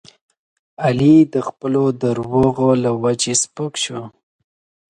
[0.83, 4.01] علي د خپلو دروغو له وجې سپک شو.